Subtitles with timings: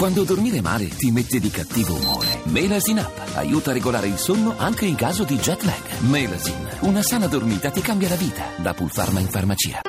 [0.00, 2.40] Quando dormire male ti mette di cattivo umore.
[2.44, 5.98] Melasin Up aiuta a regolare il sonno anche in caso di jet lag.
[6.08, 8.46] Melasin, una sana dormita ti cambia la vita.
[8.56, 9.82] Da Pulpharma in farmacia.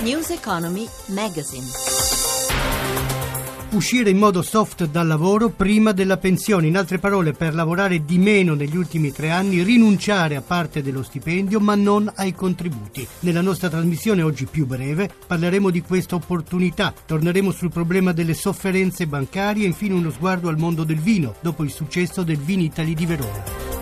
[0.00, 2.33] News Economy Magazine
[3.76, 6.66] uscire in modo soft dal lavoro prima della pensione.
[6.66, 11.02] In altre parole, per lavorare di meno negli ultimi tre anni, rinunciare a parte dello
[11.02, 13.06] stipendio ma non ai contributi.
[13.20, 16.94] Nella nostra trasmissione oggi più breve parleremo di questa opportunità.
[17.04, 21.64] Torneremo sul problema delle sofferenze bancarie e infine uno sguardo al mondo del vino, dopo
[21.64, 23.73] il successo del Vinitali di Verona.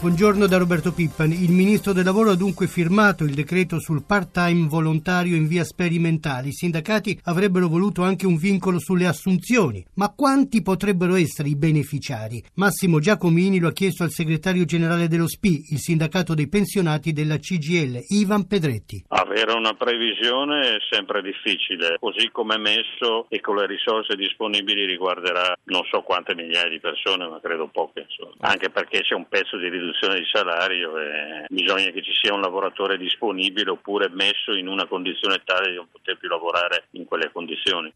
[0.00, 1.30] Buongiorno da Roberto Pippan.
[1.30, 6.48] Il ministro del lavoro ha dunque firmato il decreto sul part-time volontario in via sperimentale.
[6.48, 9.84] I sindacati avrebbero voluto anche un vincolo sulle assunzioni.
[9.96, 12.42] Ma quanti potrebbero essere i beneficiari?
[12.54, 17.36] Massimo Giacomini lo ha chiesto al segretario generale dello SPI, il sindacato dei pensionati della
[17.36, 19.04] CGL, Ivan Pedretti.
[19.08, 21.98] Avere una previsione è sempre difficile.
[22.00, 27.28] Così come messo e con le risorse disponibili riguarderà non so quante migliaia di persone,
[27.28, 28.06] ma credo poche.
[28.08, 28.48] Insomma.
[28.48, 32.32] Anche perché c'è un pezzo di riduzione riduzione di salario e bisogna che ci sia
[32.32, 37.04] un lavoratore disponibile oppure messo in una condizione tale di non poter più lavorare in
[37.04, 37.92] quelle condizioni.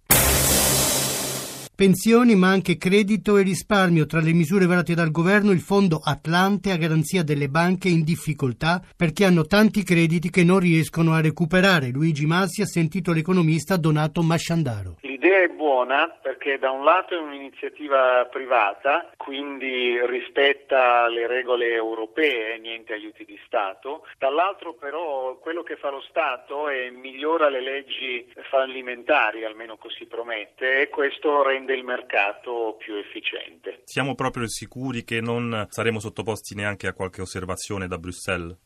[1.76, 4.06] Pensioni ma anche credito e risparmio.
[4.06, 8.80] Tra le misure varate dal governo il fondo Atlante a garanzia delle banche in difficoltà
[8.96, 11.90] perché hanno tanti crediti che non riescono a recuperare.
[11.90, 14.98] Luigi Massi ha sentito l'economista Donato Masciandaro.
[15.84, 23.26] Buona perché da un lato è un'iniziativa privata, quindi rispetta le regole europee, niente aiuti
[23.26, 29.76] di Stato, dall'altro però quello che fa lo Stato è migliora le leggi fallimentari, almeno
[29.76, 33.82] così promette, e questo rende il mercato più efficiente.
[33.84, 38.56] Siamo proprio sicuri che non saremo sottoposti neanche a qualche osservazione da Bruxelles?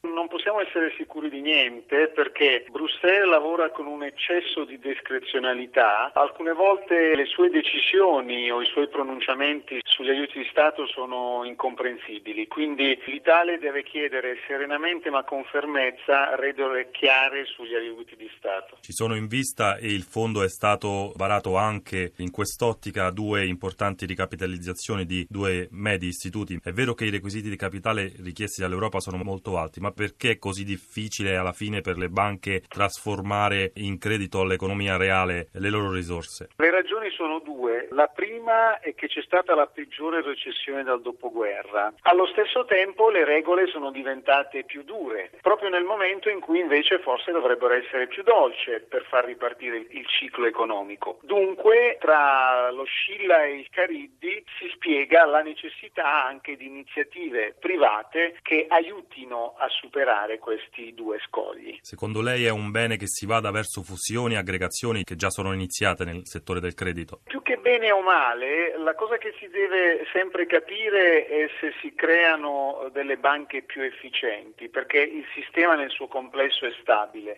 [0.58, 7.14] Possiamo essere sicuri di niente perché Bruxelles lavora con un eccesso di discrezionalità, alcune volte
[7.14, 13.58] le sue decisioni o i suoi pronunciamenti sugli aiuti di Stato sono incomprensibili, quindi l'Italia
[13.58, 18.78] deve chiedere serenamente ma con fermezza regole chiare sugli aiuti di Stato.
[18.80, 24.06] Ci sono in vista e il fondo è stato varato anche in quest'ottica due importanti
[24.06, 26.58] ricapitalizzazioni di due medi istituti.
[26.62, 30.47] È vero che i requisiti di capitale richiesti dall'Europa sono molto alti, ma perché così
[30.64, 36.48] difficile alla fine per le banche trasformare in credito all'economia reale le loro risorse?
[36.56, 37.88] Le ragioni sono due.
[37.90, 41.92] La prima è che c'è stata la peggiore recessione dal dopoguerra.
[42.02, 46.98] Allo stesso tempo le regole sono diventate più dure, proprio nel momento in cui invece
[47.00, 51.18] forse dovrebbero essere più dolci per far ripartire il ciclo economico.
[51.22, 58.38] Dunque tra lo Scilla e il Cariddi si spiega la necessità anche di iniziative private
[58.42, 61.76] che aiutino a superare superare questi due scogli.
[61.82, 65.52] Secondo lei è un bene che si vada verso fusioni e aggregazioni che già sono
[65.52, 67.20] iniziate nel settore del credito?
[67.24, 71.94] Più che bene o male, la cosa che si deve sempre capire è se si
[71.94, 77.36] creano delle banche più efficienti, perché il sistema nel suo complesso è stabile.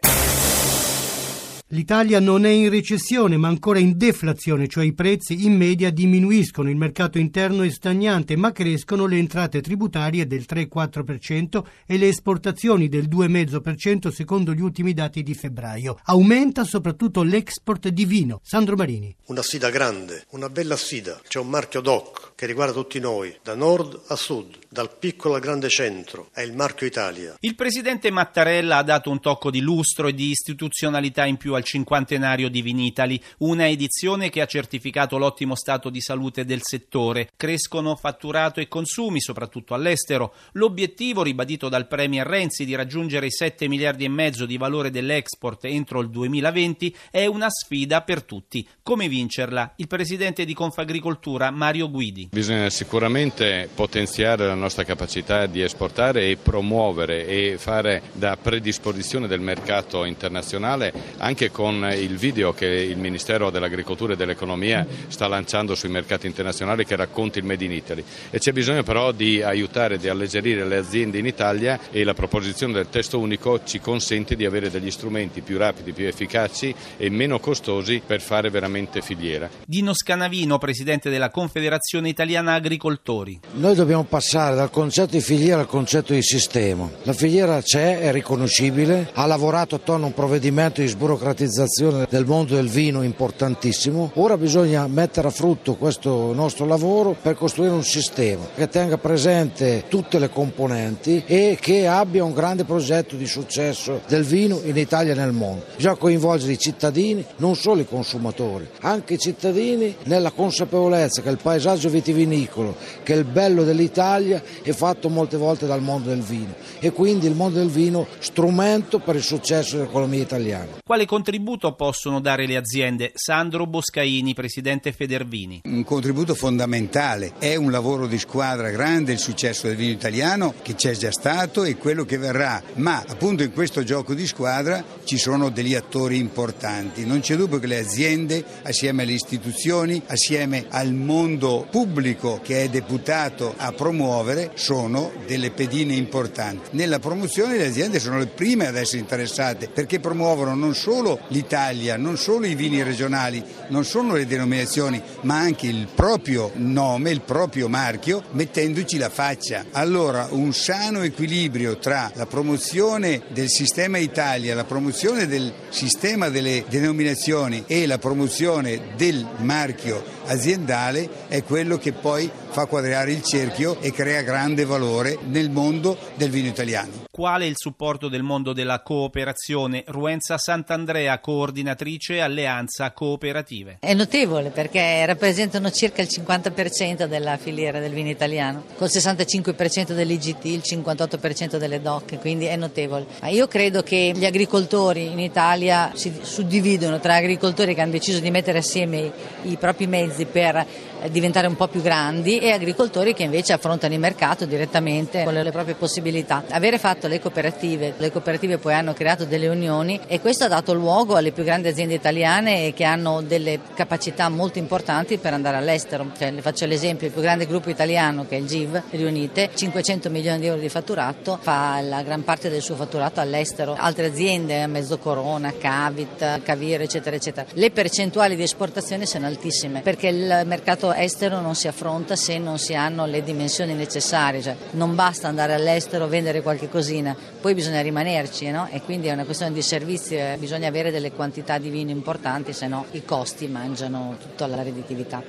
[1.72, 6.68] L'Italia non è in recessione ma ancora in deflazione, cioè i prezzi in media diminuiscono,
[6.68, 12.88] il mercato interno è stagnante ma crescono le entrate tributarie del 3,4% e le esportazioni
[12.88, 16.00] del 2,5% secondo gli ultimi dati di febbraio.
[16.06, 18.40] Aumenta soprattutto l'export di vino.
[18.42, 19.14] Sandro Marini.
[19.26, 21.20] Una sfida grande, una bella sfida.
[21.28, 25.40] C'è un marchio DOC che riguarda tutti noi, da nord a sud, dal piccolo al
[25.40, 26.30] grande centro.
[26.32, 27.36] È il marchio Italia.
[27.38, 31.64] Il presidente Mattarella ha dato un tocco di lustro e di istituzionalità in più al
[31.64, 37.30] cinquantenario di Vinitali, una edizione che ha certificato l'ottimo stato di salute del settore.
[37.36, 40.34] Crescono fatturato e consumi, soprattutto all'estero.
[40.52, 45.66] L'obiettivo, ribadito dal Premier Renzi, di raggiungere i 7 miliardi e mezzo di valore dell'export
[45.66, 48.66] entro il 2020 è una sfida per tutti.
[48.82, 49.74] Come vincerla?
[49.76, 52.28] Il presidente di Confagricoltura, Mario Guidi.
[52.32, 59.40] Bisogna sicuramente potenziare la nostra capacità di esportare e promuovere e fare da predisposizione del
[59.40, 65.88] mercato internazionale anche con il video che il Ministero dell'Agricoltura e dell'Economia sta lanciando sui
[65.88, 68.04] mercati internazionali che racconta il Made in Italy.
[68.30, 72.72] E c'è bisogno però di aiutare, di alleggerire le aziende in Italia e la proposizione
[72.72, 77.40] del testo unico ci consente di avere degli strumenti più rapidi, più efficaci e meno
[77.40, 79.48] costosi per fare veramente filiera.
[79.66, 83.40] Dino Scanavino, presidente della Confederazione Italiana Agricoltori.
[83.54, 86.88] Noi dobbiamo passare dal concetto di filiera al concetto di sistema.
[87.02, 92.26] La filiera c'è, è riconoscibile, ha lavorato attorno a un provvedimento di sburocratizzazione privatizzazione del
[92.26, 94.10] mondo del vino importantissimo.
[94.14, 99.84] Ora bisogna mettere a frutto questo nostro lavoro per costruire un sistema che tenga presente
[99.88, 105.12] tutte le componenti e che abbia un grande progetto di successo del vino in Italia
[105.12, 105.64] e nel mondo.
[105.76, 111.38] Bisogna coinvolgere i cittadini, non solo i consumatori, anche i cittadini nella consapevolezza che il
[111.40, 116.54] paesaggio vitivinicolo, che è il bello dell'Italia, è fatto molte volte dal mondo del vino
[116.80, 120.78] e quindi il mondo del vino strumento per il successo dell'economia italiana.
[120.84, 123.12] Quale contributo possono dare le aziende?
[123.14, 125.60] Sandro Boscaini, presidente Federvini.
[125.62, 130.74] Un contributo fondamentale, è un lavoro di squadra grande il successo del vino italiano che
[130.74, 135.18] c'è già stato e quello che verrà, ma appunto in questo gioco di squadra ci
[135.18, 137.06] sono degli attori importanti.
[137.06, 142.68] Non c'è dubbio che le aziende, assieme alle istituzioni, assieme al mondo pubblico che è
[142.68, 146.70] deputato a promuovere, sono delle pedine importanti.
[146.72, 151.96] Nella promozione le aziende sono le prime ad essere interessate perché promuovono non solo l'Italia,
[151.96, 157.20] non solo i vini regionali, non solo le denominazioni, ma anche il proprio nome, il
[157.20, 159.66] proprio marchio, mettendoci la faccia.
[159.72, 166.64] Allora un sano equilibrio tra la promozione del sistema Italia, la promozione del sistema delle
[166.68, 173.80] denominazioni e la promozione del marchio aziendale è quello che poi fa quadrare il cerchio
[173.80, 177.08] e crea grande valore nel mondo del vino italiano.
[177.10, 179.84] Quale è il supporto del mondo della cooperazione?
[179.86, 183.78] Ruenza Sant'Andrea, coordinatrice Alleanza Cooperative.
[183.80, 190.44] È notevole perché rappresentano circa il 50% della filiera del vino italiano, col 65% dell'IGT,
[190.46, 193.06] il 58% delle DOC, quindi è notevole.
[193.20, 198.20] Ma io credo che gli agricoltori in Italia si suddividono tra agricoltori che hanno deciso
[198.20, 199.12] di mettere assieme
[199.42, 200.66] i propri mezzi per
[201.08, 205.50] diventare un po' più grandi e agricoltori che invece affrontano il mercato direttamente con le
[205.50, 206.44] proprie possibilità.
[206.50, 210.74] Avere fatto le cooperative, le cooperative poi hanno creato delle unioni e questo ha dato
[210.74, 216.10] luogo alle più grandi aziende italiane che hanno delle capacità molto importanti per andare all'estero.
[216.16, 220.10] Cioè, le faccio l'esempio, il più grande gruppo italiano che è il GIV, riunite, 500
[220.10, 223.74] milioni di euro di fatturato, fa la gran parte del suo fatturato all'estero.
[223.78, 227.46] Altre aziende, Mezzocorona, Cavit, Cavir, eccetera, eccetera.
[227.52, 232.58] Le percentuali di esportazione sono altissime perché il mercato estero non si affronta se non
[232.58, 237.82] si hanno le dimensioni necessarie, cioè non basta andare all'estero, vendere qualche cosina, poi bisogna
[237.82, 238.66] rimanerci no?
[238.70, 242.54] e quindi è una questione di servizi, eh, bisogna avere delle quantità di vino importanti,
[242.54, 245.22] se no i costi mangiano tutta la redditività.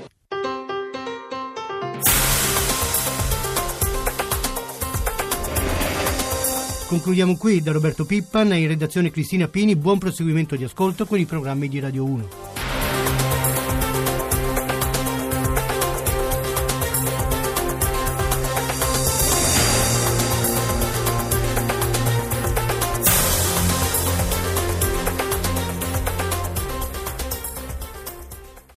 [6.88, 9.76] Concludiamo qui da Roberto Pippan e in redazione Cristina Pini.
[9.76, 12.51] Buon proseguimento di ascolto con i programmi di Radio 1.